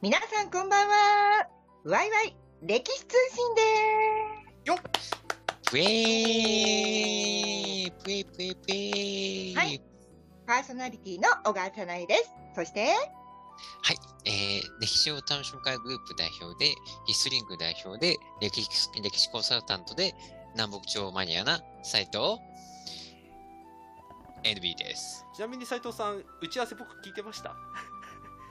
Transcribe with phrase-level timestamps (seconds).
[0.00, 1.48] 皆さんこんばんは。
[1.82, 3.62] ワイワイ歴史通信で
[4.64, 4.78] よっ
[5.72, 9.82] ぷえーぷえぷえぷえはいす。
[10.46, 12.30] パーソナリティの小川さなえです。
[12.54, 12.90] そして、
[13.82, 13.96] はい。
[14.24, 16.76] えー、歴史を楽しむ会グループ代表で、
[17.08, 20.14] ヒストリング代表で、歴史歴史コンサルタントで、
[20.54, 22.38] 南北朝マニアな斉藤
[24.44, 25.26] NB です。
[25.34, 27.56] ちなみに斉藤さん、打ち合わせ僕聞いてました。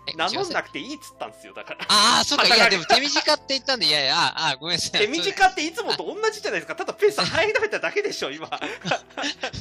[0.07, 1.85] え名乗んなくくていいっつったんですよ、だから。
[1.89, 2.45] ああ、そうか。
[2.47, 5.01] いや、肩でも手短って言ったんで、いやいや、ああ、ごめんなさい。
[5.01, 6.75] 手短っていつもと同じじゃないですか。
[6.75, 8.47] ただペース入られただけでしょ、今。
[8.47, 8.59] は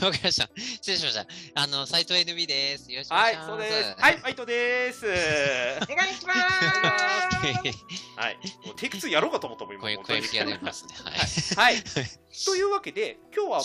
[0.03, 0.49] わかりました。
[0.57, 1.27] 失礼しました。
[1.55, 2.91] あの、斉藤 NB です。
[2.93, 3.49] よろしくお願いしい、ます。
[3.49, 3.95] そうです。
[3.99, 5.07] はい、バイトです。
[5.07, 6.39] お願いします。
[8.17, 8.39] はい。
[8.65, 9.83] もうテイク2やろうかと思ったもん、今。
[9.83, 10.95] 声、声力が出ますね。
[11.57, 11.75] はい。
[11.75, 11.85] はい。
[12.45, 13.63] というわけで、今日は、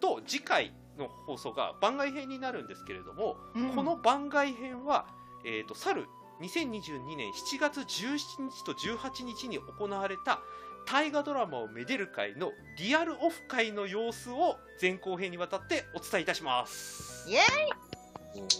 [0.00, 5.06] と次回の放送が番外編になるんですけれども、うんこの番外編は、
[5.44, 6.08] えー、と去る
[6.40, 10.40] 2022年7月17日と18日に行われた
[10.86, 17.28] 大河ドラマをめでる会のリアルオフ会の様子を前後編にわたってお伝えいたします。
[17.28, 17.40] イエ
[18.34, 18.50] おー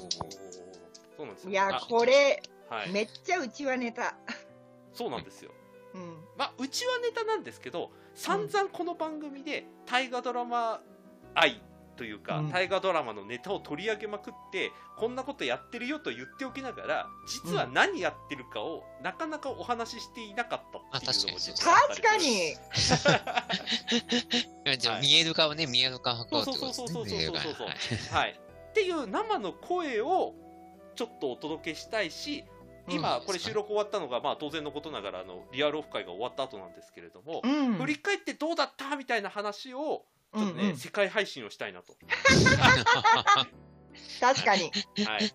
[1.17, 1.51] そうなんですよ。
[1.51, 4.15] いやあ、これ、はい、めっちゃうちはネタ。
[4.93, 5.51] そうなんですよ。
[5.95, 6.17] うん。
[6.37, 10.81] まあ、うちはネタなんですけど散々この番組で大河ドラマ
[11.35, 11.61] 愛
[12.01, 22.57] というか、うん大河ドラマのネタを取り上げまくってこんなことやってるよと言っておきながら実は何やってるかをなかなかお話ししていなかったっていうのも実はあった確りかに。
[24.79, 27.27] じゃあはい見える化をね、見える化を図ろうってことそうそうですね。
[27.27, 27.55] そうそうそう
[27.99, 28.41] そうはいはい、
[28.71, 30.35] っていう生の声を
[30.97, 32.45] ちょっとお届けしたいし
[32.89, 37.75] 今うんこれ収録終わったのがまあ当然のことながらあのリアルオフ会が終わった後なんですけれども、うん。
[37.75, 41.97] 振り返ってどうだったみたいな話をちょっとね、うんうん世界配信をしたいなと。
[44.21, 44.71] 確かに。
[45.05, 45.35] はい。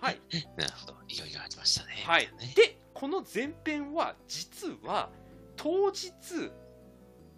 [0.00, 0.20] はい。
[0.56, 0.96] なるほど。
[1.08, 2.02] いろいろありましたね。
[2.06, 2.52] はいね。
[2.54, 5.10] で、この前編は、実は、
[5.56, 6.12] 当日、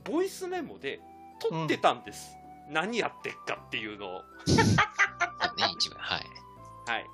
[0.05, 1.01] ボイスメモで
[1.41, 2.37] 撮ってたんです。
[2.69, 4.19] 何やってっかっていうのを。
[4.19, 4.25] ね、
[5.77, 5.97] 一部。
[5.97, 6.25] はい。
[6.87, 7.07] はい。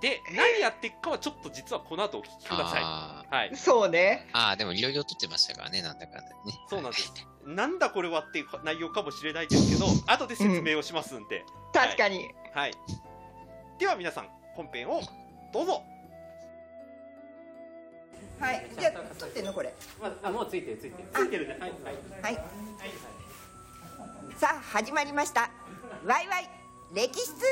[0.00, 2.82] で、何やってっかはちょっと実はこの後お聞きください。
[2.82, 3.56] あはい。
[3.56, 4.28] そうね。
[4.32, 6.34] ーあー、でもいろいろ撮ってましたからね、なんだかんだね。
[6.68, 7.12] そうなんです。
[7.46, 11.44] なんだこれはっていう内容かもしれないですけど、 後で説明をしますんで。
[11.72, 12.30] 確かに。
[12.54, 12.72] はい。
[13.78, 15.00] では皆さん、本編を
[15.52, 15.82] どうぞ。
[18.38, 18.66] はい。
[18.78, 19.72] じゃあ、撮ってんのこれ。
[20.00, 21.08] まあ、もうついてるついてる。
[21.12, 21.56] ついてるね。
[21.60, 21.72] はい。
[21.82, 21.92] はい。
[22.22, 22.44] はい。
[24.36, 25.50] さあ、始まりました。
[26.04, 26.48] ワイワイ
[26.92, 27.42] 歴史通信。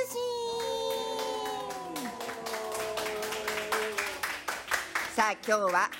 [5.14, 5.90] さあ、今日は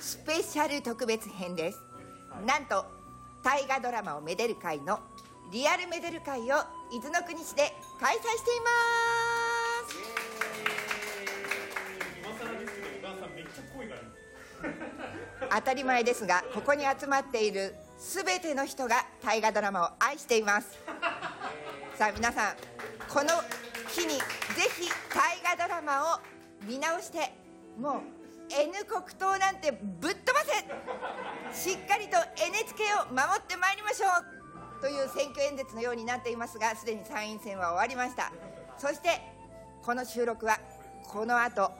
[0.00, 1.78] スペシャル特別編です。
[2.46, 3.03] なんと
[3.44, 5.00] 大河ドラマをめでる会の
[5.52, 6.44] リアルめでる会を
[6.90, 8.70] 伊豆の国市で開催していま
[9.86, 9.96] す。
[15.50, 20.78] 当たり前ですがここに集まっている全ての人が大河ドラマを愛しています。
[21.96, 22.54] さあ皆さん
[23.08, 23.28] この
[23.90, 24.22] 日にぜ
[24.80, 26.18] ひ大河ドラマを
[26.66, 27.30] 見直して
[27.78, 28.00] もう
[28.50, 30.64] N 国党なんてぶっ飛ばせ
[32.74, 34.06] と NHK を守ってまいりましょ
[34.78, 38.32] うという選挙演説のようになっていますがすでに参院選は終わりました。
[38.76, 39.20] そして
[39.82, 40.58] この収録は
[41.06, 41.70] この後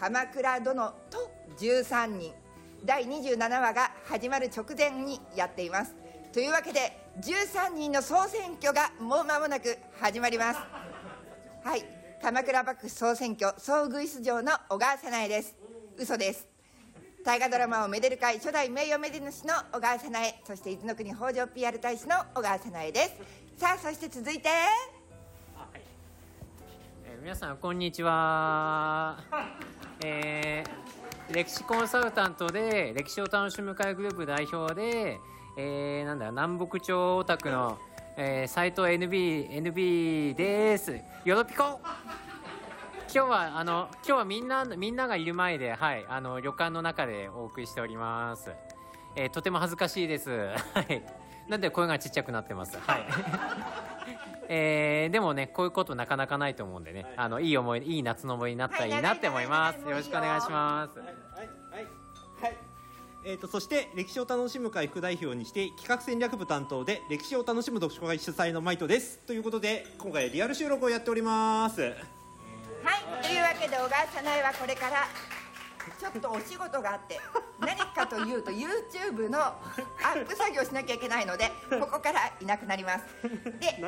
[0.00, 2.32] 鎌倉殿と13人
[2.84, 5.94] 第27話が始まる直前にやっています。
[6.32, 10.60] というわけで13人の総選挙がもう間もなく始まります。
[11.62, 11.84] はい
[12.20, 15.54] 鎌倉幕府総選挙総具出場の小川早苗です。
[15.96, 16.53] 嘘です。
[17.24, 23.14] 大河ドラマをめでる会初代名誉めで主の小川早苗そして伊豆の国北条 PR 大使の小川早苗です
[23.56, 24.50] さあそして続いて
[27.06, 29.16] えー皆さんこんにちは。
[30.04, 30.84] えー
[31.32, 35.18] 歴史コンサルタントで歴史を楽しむ会グループ代表で、
[35.56, 37.78] えーなんだ南北朝オタクの、
[38.18, 40.94] えー、斉藤 NB NB です。
[41.24, 41.80] よろぴこ。
[43.14, 48.50] 今日はあの今日はみんなみんながいる前ではいあの旅館の中でお送りしております。
[49.14, 50.30] えーとても恥ずかしいです。
[50.30, 51.00] はい。
[51.48, 52.76] なんで声がちっちゃくなってます？
[52.76, 53.06] はい。
[54.48, 61.86] えーでもねこういうことなかなかないと思うんでね、あのいい思いいい夏の思いになったらいいなって思います、はいよろしくお願いしますはいはい
[62.42, 62.56] はい
[63.26, 71.94] えー、とそして歴史を楽しむ会副代表にして企画戦略部担当で歴史を楽しむ読書会主催のマイトですということで今回リアル収録をやっておりますはい、
[73.22, 75.06] というわけで小川早苗はこれから
[76.00, 77.20] ちょっとお仕事があって
[77.60, 79.52] 何かというと YouTube のア
[80.14, 83.04] ップ作業しなきゃいけないのでここからいなくなります。
[83.60, 83.82] で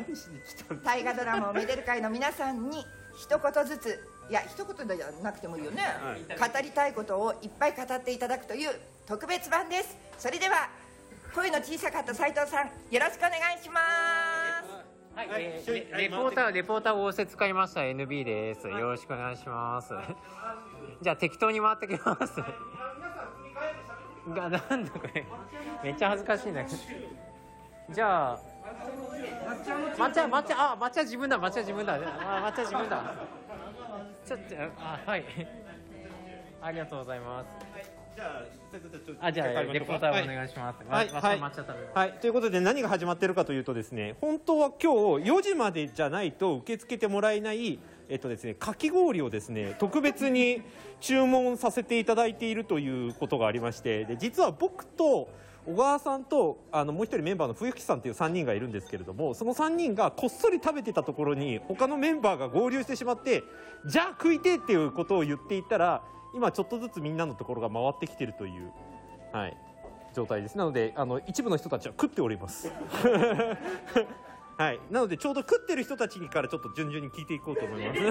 [0.84, 2.84] 大河ドラマをめでる会の皆さんに
[3.16, 6.16] 一言ずついや一言じゃなくてもいいよね、は
[6.48, 6.52] い。
[6.52, 8.70] 語りたいことをいっぱい語っていただくという
[9.06, 9.96] 特別版です。
[10.18, 10.68] それでは
[11.34, 13.80] 声の小さかった斉藤さんよろしくお願いしま
[14.32, 14.35] す
[15.16, 18.68] はい、はいえーレレポーターレポーターを仰せ使いました NB です。
[18.68, 19.94] よろしくお願いします。
[21.00, 22.38] じゃあ適当に回ってきます。
[24.28, 25.24] がなんだこれ
[25.82, 26.76] めっちゃ恥ずかしいんだけど。
[27.94, 28.38] じゃあ
[29.96, 33.14] 抹茶抹茶あ抹茶自分だ抹茶自分だあ抹茶自分だ。
[34.26, 35.24] ちょっとあはい。
[36.60, 38.05] ありがとうございます。
[38.16, 38.56] じゃあ
[39.20, 40.78] あじゃあレポーターお願いします。
[40.88, 41.10] はい。
[41.10, 41.40] わはい。
[41.94, 47.78] はい、ということで何が始まってるかというとですね本当は今日4時までじゃないと受け付けてもらえない、
[48.08, 50.62] えっとですね、かき氷をですね特別に
[51.00, 55.28] 注文させていただいているということがありましてで実は僕と
[55.66, 63.42] 小川さんとあのもう一人メンバーの冬木さんという3人がいるんですけれどもその3人がこっそり食べてたところに他のメンバーが合流してしまって
[63.84, 66.02] じゃあ食いてえっていうことを言っていたら
[66.34, 68.72] 今ちょっとずつみんなのところが回ってきてるという。
[69.32, 69.56] はい
[70.16, 70.56] 状態です。
[70.56, 72.72] なのであの一部の人たちは食っております。
[74.56, 74.80] はい。
[74.90, 78.00] なのでちょうど食ってる人たちからちょっと順々に聞いていこうと思います。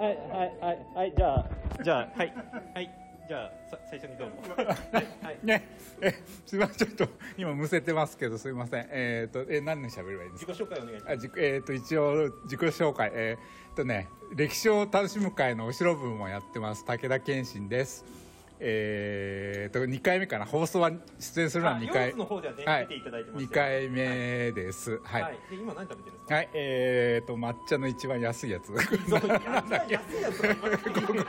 [0.00, 1.48] いはいはいはいじゃあ
[1.84, 2.34] じゃあはい
[2.74, 4.54] はいじゃあさ最初にどうぞ
[4.92, 5.06] はい。
[5.22, 5.66] はいね、
[6.00, 6.12] え
[6.44, 6.88] すみません。
[6.88, 8.86] ちょっと今むせてますけどすみません。
[8.90, 10.52] えっ、とえ何で喋ればいいんですか？
[10.52, 11.12] 自己紹介お願いします。
[11.14, 13.10] あじえっ、と一応自己紹介。
[13.14, 13.36] え
[13.72, 16.84] っ、とね歴史を楽しむ会のお城部もやってます。
[16.84, 18.04] 武田健信です
[18.60, 20.44] えっ、と2回目かな。
[20.46, 22.14] 放送は出演するのは2あ回。
[22.16, 22.86] の方ではね、はい。
[22.86, 25.00] 出ていただいてます2回目です。
[25.02, 26.34] はい、はい、で今何食べてるんですか？
[26.34, 28.66] はい、えーと抹茶の一番安いやつ。
[28.66, 30.40] そう安いやつ。
[30.42, 31.22] が今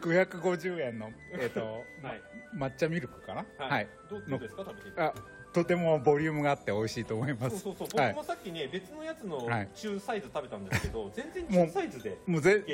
[0.00, 2.22] 550円のえっ、と、はい。
[2.56, 3.46] 抹茶ミルクかな。
[3.58, 4.64] はい、どうどうですか？
[4.64, 5.00] 食べて。
[5.00, 5.12] あ
[5.52, 7.60] とてもボリュームがあって美味しいと思います。
[7.60, 8.00] そうそうそう。
[8.00, 8.12] はい。
[8.14, 9.68] 僕もさっきね、別のやつのはい。
[9.74, 12.64] 中サイズ食べたんですけど、全然もう中サイズでもうぜ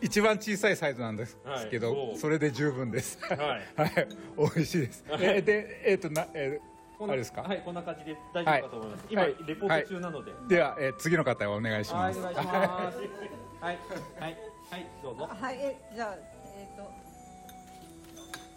[0.00, 3.18] 一番小さいサイズなんですはいけど、そうそれで十分です。
[3.22, 3.38] はい。
[3.76, 4.08] はい。
[4.38, 5.04] 美味しいです。
[5.20, 6.60] えでえっ、となえ
[6.98, 7.42] こんなあれですか？
[7.42, 9.04] はい、こんな感じで大丈夫かと思います。
[9.10, 9.36] 今、はい。
[9.46, 10.30] レポート中なので。
[10.32, 12.98] ーでは、えー次の方お願いしはい、ますお願いします。
[13.60, 13.78] はい、
[14.20, 14.36] はい、
[14.70, 15.28] はい、どうぞ。
[15.28, 16.16] はい、えじゃあ、
[16.56, 17.11] えっ、と。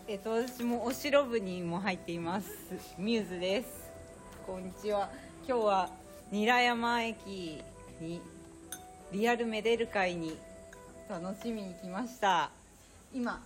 [0.08, 2.48] えっ、と、私もお城部にも入っています。
[3.00, 3.90] ミューズです。
[4.46, 5.10] こんにちは。
[5.48, 5.90] 今日は
[6.32, 7.64] 韮山駅
[8.00, 8.22] に。
[9.12, 10.38] リアルメデル会に。
[11.10, 12.52] 楽しみに来ました。
[13.16, 13.42] 今。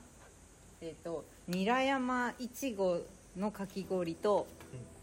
[0.81, 2.99] えっ、と、韮山いちご
[3.37, 4.45] のかき氷と。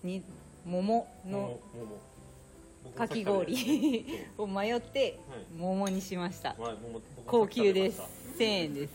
[0.04, 0.22] に、
[0.66, 1.58] 桃の
[2.94, 4.04] かき氷
[4.36, 6.54] を迷ってはい桃にしました。
[7.26, 8.15] 高級です。
[8.36, 8.92] 1000円です。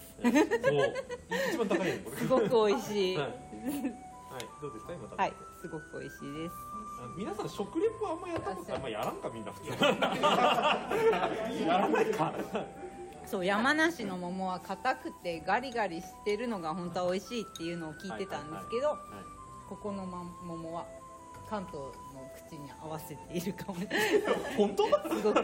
[1.51, 1.91] 一番高い。
[2.17, 3.17] すごく美味しい。
[3.17, 3.31] ははい。
[3.31, 5.33] い、はい、どうですか、今食べて。
[5.61, 6.55] すごく美味しいです。
[7.03, 9.69] あ皆さん食レポあんまやったことあんまやらんかみんな普通
[11.65, 12.33] やらないか。
[13.25, 18.97] そう山梨の桃は硬くてガリガリしてるのが本当は美味しいっていうのを聞いてたんですけど、
[19.69, 20.85] ここのま桃は
[21.51, 21.91] 関東の
[22.47, 23.75] 口に合わせているかも。
[24.55, 24.85] 本当？
[24.85, 25.43] すごく。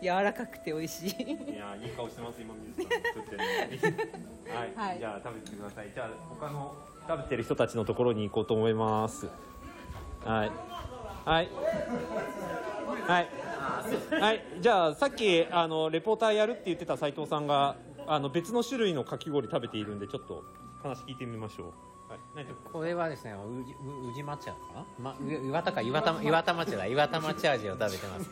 [0.00, 1.10] 柔らかくて美味しい。
[1.10, 5.90] いやいい顔してます今水さん作ってはい、はいじゃあ食べてください。
[5.92, 6.76] じゃあ他の
[7.08, 9.26] 食べてる人たちのところに行こうと思います。
[10.24, 10.50] はい。
[11.24, 11.48] はい。
[13.08, 13.28] はい。
[14.20, 14.44] はい。
[14.60, 17.74] じゃあさっきあのレポーターやるって言ってた斉藤さんが
[18.06, 20.44] あの別の種類のかき氷食べているんでちょっと
[20.84, 21.72] 話聞いてみましょう
[22.72, 28.30] これはですね、うじう宇治抹茶かな、ま、う岩田か岩田岩田抹茶だ岩田抹茶味を食べてます。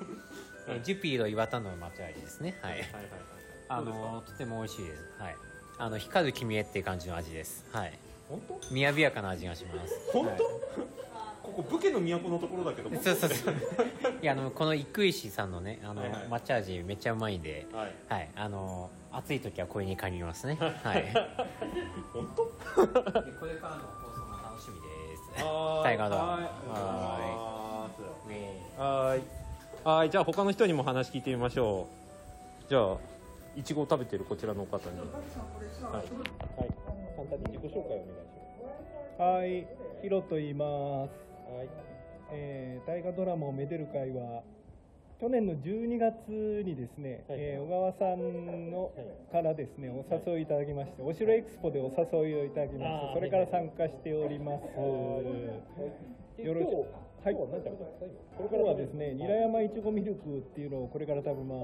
[0.68, 2.58] えージュピーの岩田の抹茶味ですね。
[2.62, 2.72] はい。
[2.72, 3.02] はいはいはい
[3.66, 5.02] あのとても美味しいです。
[5.18, 5.36] はい。
[5.78, 7.64] あの光る君へっていう感じの味です。
[7.72, 7.98] はい。
[8.28, 8.74] 本当？
[8.74, 9.94] みやびやかな味がします。
[10.12, 10.40] 本当、はい
[11.94, 13.54] の都のところだけどそうそうそう。
[14.22, 18.30] いやあのこの生石さんのねあの、はいはい抹茶味めっちゃうまいんで、はいはい。
[18.36, 20.56] あの暑い時はこれに借りますね。
[20.60, 21.12] はい。
[22.12, 22.50] 本当こ
[23.46, 25.42] れからの放送が楽しみです。
[25.84, 26.78] 大河ドはいは
[28.78, 29.20] いはい
[29.84, 31.88] はいじゃあ他の人にも話聞いてみましょ
[32.66, 32.96] うじゃあ
[33.56, 35.08] いちごを食べてるこちらの方にはい、
[35.96, 36.06] はい、
[37.16, 38.34] 簡単に自己紹介お願いします
[39.16, 39.66] はい、
[40.02, 41.24] ヒロと言います。
[41.50, 41.68] はい。
[42.32, 44.42] えー大河ドラマをめでる会は
[45.20, 46.28] 去年の12月
[46.64, 47.38] にですね、はい。
[47.40, 48.90] えー小川さんの
[49.30, 54.64] からですねお誘いいただきましてお城エクスポでお誘いをいただきましてそれから参加しております。
[56.42, 56.74] よろしく。
[57.24, 57.34] はい。
[57.36, 58.56] これか？
[58.58, 61.54] らはですね、韮山いちごミルクっていうのをこれから食べま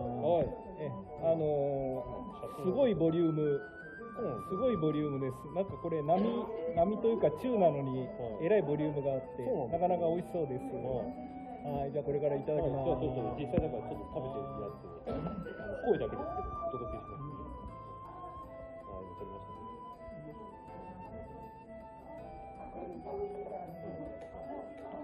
[0.45, 0.49] す。
[0.81, 0.89] え
[1.23, 3.61] あのーすごいボリューム、
[4.49, 5.35] すごいボリュームです。
[5.55, 6.21] なんかこれ波
[6.77, 8.07] 波というか中なのに
[8.43, 10.65] えらいボリュームがあって、なかなか美味しそうです。
[11.61, 12.89] はい、じゃあこれからいただきます。
[12.89, 14.89] じゃあちょっと実際だからちょっと食べてるやつ
[15.85, 17.21] 声だけですけどお届けします、
[18.89, 20.81] あ今撮りましたね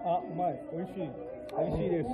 [0.05, 2.13] あ、うまい、美味しい、美味しいです。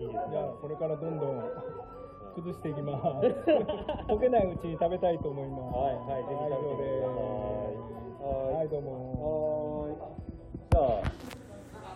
[0.00, 1.89] いいですじゃあこれからどんどん
[2.34, 3.26] 崩していきます。
[4.08, 5.62] 溶けないうちに食べたいと思います。
[5.76, 7.80] はいはいぜひ食べてください
[8.20, 9.82] はい、はい、どうも。
[9.82, 9.96] はーい
[10.70, 11.12] じゃあ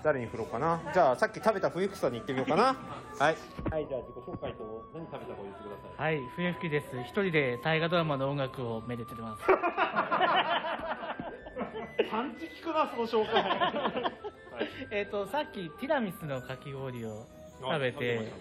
[0.04, 2.76] 誰に振ろうかなじゃあさっき食べた冬草に行ってみようかな
[3.18, 3.36] はい
[3.70, 7.00] はいじゃあ自己紹介と何食べたか言ってくださいはい、冬吹です。
[7.00, 9.44] 一人で大河ドラマの音楽をめでてます。
[12.10, 13.42] パンチ効くなその紹介
[14.90, 17.26] えっと、さっきティラミスのかき氷を
[17.60, 18.32] 食べて、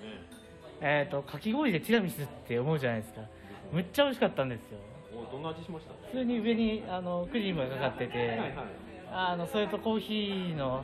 [0.85, 3.21] えっと、かき氷でティラミスって思うじゃないですか。
[3.71, 4.77] むっちゃ美味しかったんですよ。
[5.15, 5.93] おどんな味しました？
[6.11, 8.53] 普通に上にあのクリームがかかってて、はいはい
[9.15, 10.83] あのそれとコーヒーのはい。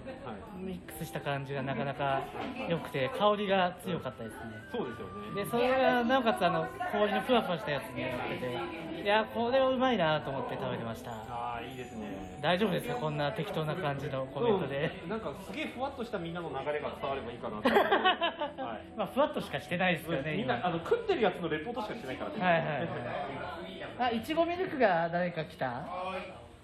[0.59, 2.21] ミックスした感じがなかなか
[2.67, 4.39] 良くて、香りが強かったですね。
[4.69, 5.43] そうですよね。
[5.43, 11.11] でそれがなおかつあの氷のふわふわしたやつになってていやこれはうまいなと思って食べてました。
[11.11, 12.37] ああいいですね。
[12.41, 12.95] 大丈夫ですか？
[12.95, 17.71] こんな適当な感じのコメントで、うんなんかすげえふわっとしたみんなの流れが伝わればいいかなと思って。
[18.61, 18.81] はい。
[18.97, 20.57] まあふわっとしかしてないですよねみん今。
[20.57, 22.31] なあの食ってるやつのレポートしかしてないから。
[22.31, 24.11] ねはいはいはい。
[24.11, 25.85] あいちごミルクが誰か来た？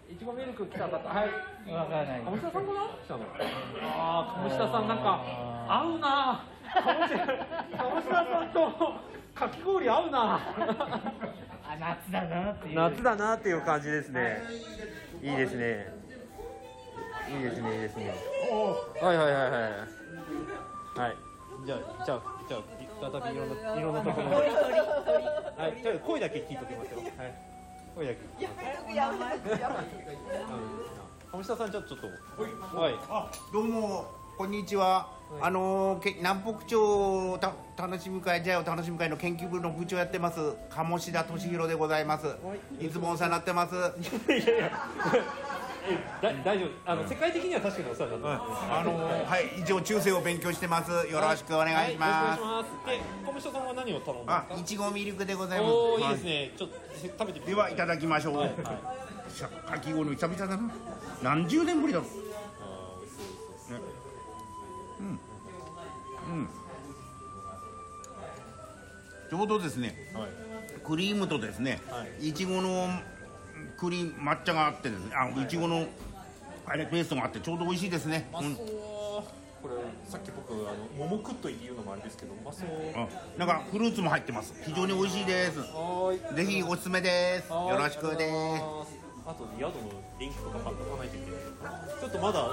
[0.09, 0.97] いちごミルク来た方。
[0.97, 1.71] はい。
[1.71, 2.21] わからない。
[2.21, 2.81] 鴨下さんかな？
[3.03, 3.25] 来たの。
[3.81, 5.23] ああ鴨下さんなんか
[5.67, 6.45] 合うな。
[6.73, 7.17] 鴨下
[7.77, 8.59] 鴨下さんと
[9.33, 10.39] かき氷合うな。
[11.67, 12.75] あ夏だなっていう。
[12.75, 14.43] 夏だなっていう感じですね。
[15.21, 15.93] いいですね。
[17.27, 18.13] いいですねいいですね。
[19.01, 19.61] はいはいはいはい。
[20.99, 21.15] はい。
[21.65, 22.61] じゃあじゃあじゃあ
[23.11, 24.41] 再びいろんないろんなところには
[25.67, 25.81] い。
[25.81, 27.54] じゃあ声だけ聞いときますよはい
[27.95, 28.19] 声だけ
[31.31, 34.25] 鴨下さんちょっとちょっとはいあどうも。
[34.37, 35.07] こんにちは、
[35.39, 42.27] あのーけ南北町た楽しみ会ジャイを楽しみ会の研究部の部長やってます鴨志田俊弘でございます。
[42.81, 43.75] いつもお世話になってます。
[43.75, 44.75] いやいやえだ
[46.21, 46.69] 大丈夫。
[46.85, 50.91] あの、世界的には確かにお世話になってます、あのーはい一応中世を勉強してます。
[50.91, 54.17] よろしくお願いします、はい、で鴨下さんは何を頼
[54.57, 55.71] んいちごミルクでございます。
[55.71, 56.51] おおいいですね。
[56.57, 56.75] ちょっと
[57.19, 58.47] 食べてみてではいただきましょう、はい。
[58.47, 59.31] はい。
[59.31, 60.71] しゃかき氷久々だな
[61.21, 62.07] 何十年ぶりだろう。
[62.61, 63.17] あー美味し
[63.67, 63.73] そ
[64.99, 65.07] うん。
[66.39, 66.49] うん。
[69.29, 70.29] ちょうどですねはい。
[70.85, 71.81] クリームとですね、
[72.21, 72.87] いちごの
[73.77, 75.85] クリーム抹茶があってですねあいちごの
[76.67, 78.67] あれペーストがあってちょうど美味しいですね、うんうまそう
[79.65, 79.75] これ
[80.07, 84.53] さっき僕あの桃食っといて言うのもあれですけどうまそうあなんかフルーツも入ってます。
[84.61, 85.57] 非常に美味しいです。
[85.57, 86.35] はーい。
[86.35, 87.51] ぜひおすすめです。
[87.51, 87.69] はーい。
[87.69, 88.61] よろしくです。
[89.25, 91.41] あとで宿のリンクとか貼っとかないといけない
[91.99, 92.45] ちょっとまだ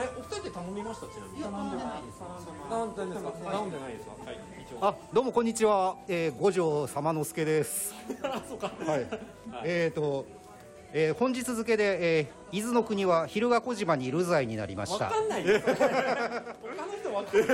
[0.00, 1.44] えお二人で頼みましたちなみに。
[1.44, 2.18] 頼んでないです。
[2.70, 3.50] 頼んでないですか？
[3.52, 4.06] 頼んでないです。
[4.06, 4.86] かはい一応。
[4.88, 5.96] あ、どうもこんにちは。
[6.08, 7.92] えー、五条様之助です。
[8.24, 8.72] あそうか。
[8.86, 9.06] はい。
[9.64, 10.24] えっ、と、
[10.96, 15.06] えー、本日付で、えー、伊豆の国は蛭ヶ小島に流罪になりました。
[15.06, 17.48] わかんないです他の人わかんない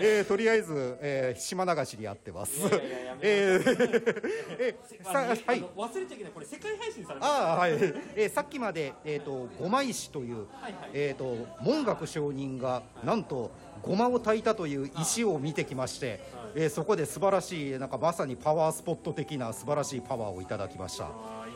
[0.00, 2.58] えー、とりあえず、えー、島流しにあってます。
[2.58, 4.16] いやいやいやえー、
[4.58, 5.36] えー、さはい。
[5.76, 6.32] 忘れちゃいけない。
[6.32, 10.46] これ世界配信されああはい、えー、さっきまで、えー、とごま石という、
[10.94, 13.50] えー、と文学上人がなんと
[13.82, 16.20] ごまを炊いたという石を見てきまして、
[16.54, 21.04] えーそこで素晴らしいなんかまさにパワースポット的な素晴らしいパワーをいただきました。
[21.04, 21.10] いい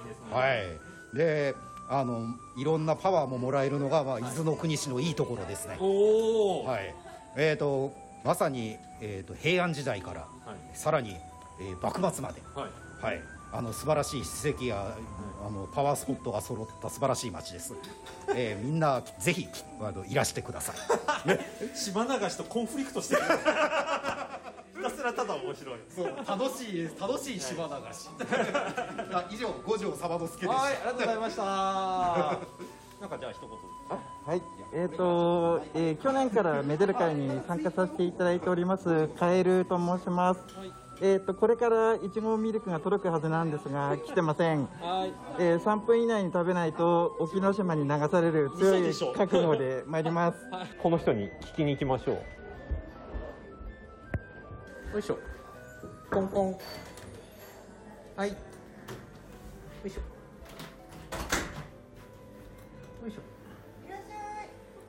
[0.09, 0.27] ですね。
[0.33, 0.67] はい、
[1.15, 1.55] で
[1.89, 5.77] あのいろんなパワーももらえるのが、まあ、伊豆の国市のいいところですね。
[5.79, 6.95] はい。
[7.37, 7.93] えー、と
[8.25, 10.77] まさに、えー、と平安時代から、はい。
[10.77, 11.17] さらに、
[11.61, 12.43] えー幕末まで。
[12.55, 12.71] はい。
[13.01, 13.21] はい、
[13.53, 14.97] あの素晴らしい史跡や
[15.47, 17.75] あのパワースポットが揃った素晴らしい街です。
[18.35, 19.47] えーみんなぜひ
[19.81, 20.77] あのいらしてください。
[21.75, 23.29] 島流しとコンフリクトしてるひ
[24.91, 28.09] たすらただ面白いそう楽しい楽しい島流し。
[29.13, 30.63] あ以上五条サバ之助でした。
[30.63, 31.43] はいありがとうございました
[33.01, 33.51] なんかじゃあ一言
[34.27, 34.43] はい、
[34.75, 40.41] えーとえー去年からメデル会に参加させていただいておりますカエルと申します。
[41.01, 44.67] えーとこれからいちごミルクが届くはずなんですが来てません。
[44.81, 50.39] はいえー3分以内に食べないと沖ノ島に流される強い嘘でしょ覚悟で参ります。
[50.83, 52.23] この人に聞きに行きましょう
[54.93, 55.19] よいしょ。
[56.11, 56.57] コンコン。
[58.17, 58.31] はい。
[58.31, 58.35] よ
[59.85, 60.01] いしょ。
[63.05, 63.15] よいし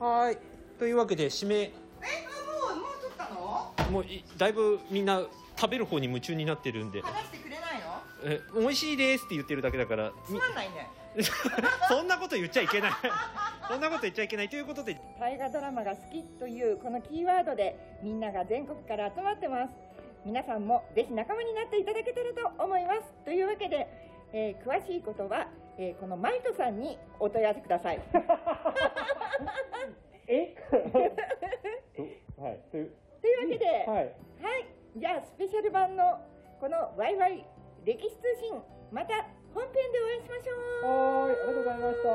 [0.00, 0.04] ょ。
[0.04, 0.38] はい。
[0.78, 1.54] というわけで締め。
[1.56, 3.90] えもうもう取ったの？
[3.90, 5.22] もういだいぶみんな
[5.58, 7.02] 食べる方に夢中になってるんで。
[7.02, 8.02] 話してくれないの？
[8.24, 10.88] え美味しいですって言ってるだけだからつまんないね。
[11.88, 12.92] そんなこと言っちゃいけない。
[13.68, 14.48] そんなこと言っちゃいけない。
[14.48, 14.98] ということで。
[15.20, 19.70] 大河ドラマが好きというこのキーワードでみんなが全国から集まってます
[20.24, 23.00] 皆さんもぜひ仲間になっていただけたらと思います。
[23.24, 23.86] というわけで、
[24.32, 25.48] えー詳しいことは、
[25.78, 28.00] えーこのマイトさんにお問い合わせください。
[30.28, 30.54] え？
[32.38, 32.60] はい。
[32.70, 32.92] というわ
[33.50, 34.14] けで、はい。
[34.42, 36.20] はい、じゃあスペシャル版の
[36.60, 37.44] このワイワイ
[37.84, 39.14] 歴史通信また
[39.54, 40.86] 本編でお会いしましょう。
[40.86, 41.32] はーい。
[41.32, 42.08] ありがとうございました。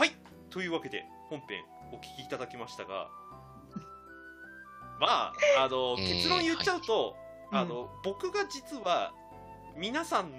[0.00, 0.10] はい。
[0.50, 3.08] というわけで本編お聞きいただきましたが
[5.02, 7.16] まああのえー結論言っちゃうと、
[7.50, 7.62] はい。
[7.62, 9.12] あの僕が実は
[9.76, 10.30] 皆さん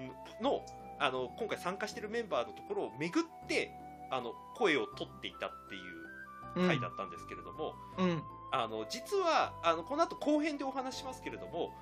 [0.42, 0.66] の
[1.00, 3.72] あの今回参加してるメンバーのところを巡って
[4.10, 8.24] あの声を取っていたっていう回だったんですけれども、うん。
[8.52, 11.74] あの実はあのこの後後編でお話ししますけれども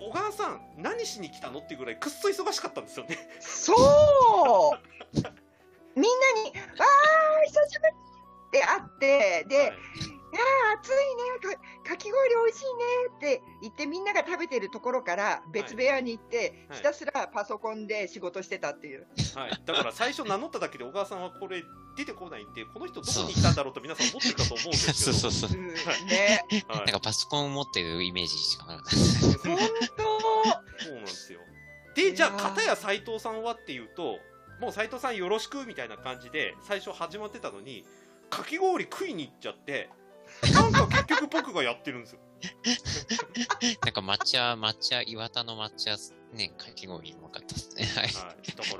[0.00, 3.18] 小川さん何しに来たのっていうぐらいくっそ忙しかったんですよね。
[3.40, 4.78] そう。
[5.94, 7.92] みんなに「わあ久しぶり!」
[8.48, 9.72] って会ってで
[10.14, 10.92] 「いやー暑い
[11.50, 11.56] ね。
[11.84, 12.84] かかき氷美味しいね」
[13.16, 16.78] って言ってみんなが食べてるところから別部屋に行って、はい。
[16.78, 19.06] ひたすらパソコンで仕事してたっていう。
[19.34, 21.62] はい、だから最初名乗っただけで小川さんはこれ
[21.96, 25.16] 出てこないんでこの人どこに行ったんだろうと皆さん思ってるかと思うんですけど。
[25.18, 25.60] そうそうそう。
[25.60, 26.44] はいね。
[26.68, 26.78] はい。
[26.78, 28.96] なんかパソコンを持ってるイメージしかなかった。
[28.96, 31.40] そうなんですよ。
[31.94, 34.18] でじゃあ片や斎藤さんはっていうと
[34.60, 37.84] もう斎藤さんよろしくみたいな感じで最初始まってたのに
[38.30, 39.90] かき氷食いに行っちゃって
[40.52, 42.20] なんか結局僕がやってるんですよ
[43.84, 45.96] なんか抹茶、抹茶、岩田の抹茶、
[46.32, 47.84] ね、かき氷うまかったですね。
[47.84, 48.12] はい。
[48.12, 48.70] だか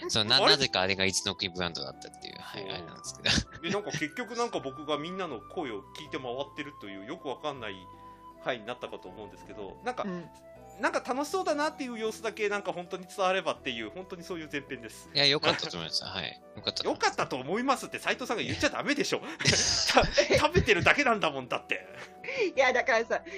[0.00, 3.60] ら そうな、なぜかあれが一の国ブランドだったっていう、はい、あれなんですけど。
[3.62, 7.74] でなんか結局なんか僕がみんなの声を聞いて回ってるというよくわかんない
[8.44, 10.06] 回になったかと思うんですけどなんか、
[10.80, 16.04] なんか楽しそうだなっていう様子だけなんか本当に伝わればっていう本当にそういう前編ですいや、よかったと思います。
[16.04, 16.42] はい。
[16.56, 16.84] よかった。
[16.84, 20.04] よかったと思いますって斉藤さんが言っちゃダメでしょ た
[20.38, 21.86] 食べてるだけなんだもんだって
[22.54, 23.30] いやだからさ雰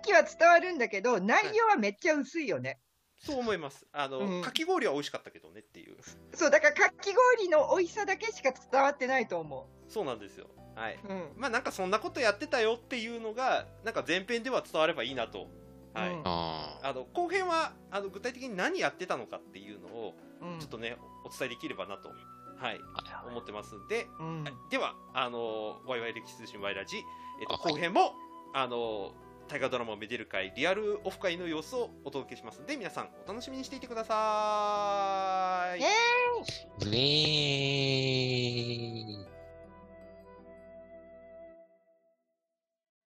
[0.00, 2.80] 囲気は伝わるんだけど内容はめっちゃ薄いよね。
[3.24, 5.96] そう思いますあの、うんかき氷は美味しかったけどねっていう
[6.34, 11.08] そうだからかき氷の美味しさだけしか伝わってないと思そうなんですよはい、う。
[11.08, 15.48] うんまあなんかそんなことやってたよっていうのがなんか前編では伝わればいいなと
[15.94, 16.22] はい、うん。
[16.24, 20.58] ああの後編はあの具体的に何やってたのかっていうのをうん。
[20.58, 22.80] ちょっとね、お伝えできればなと、はい、
[23.28, 24.42] 思ってますんで、うん。
[24.44, 24.52] はい。
[24.70, 26.96] ではあのワイワイ歴史通信ワイラジ、
[27.40, 28.12] えっと、後編も、
[28.52, 29.12] あの
[29.48, 35.80] 大河ドラマをめでる会リアルオフ会の様子をお届けしますんで皆さんお楽しみにしていてください。
[36.84, 39.23] ブレー